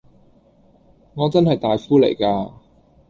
[1.13, 2.53] 我真係大夫嚟㗎